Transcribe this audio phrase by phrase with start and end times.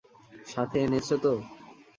[0.47, 1.33] সাথে এনেছো তো?